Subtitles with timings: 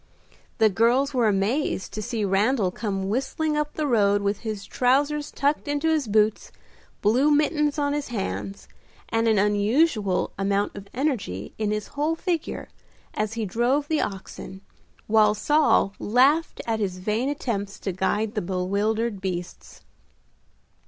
[0.57, 5.29] The girls were amazed to see Randal come whistling up the road with his trousers
[5.29, 6.51] tucked into his boots,
[7.03, 8.67] blue mittens on his hands,
[9.09, 12.67] and an unusual amount of energy in his whole figure,
[13.13, 14.61] as he drove the oxen,
[15.05, 19.81] while Saul laughed at his vain attempts to guide the bewildered beasts.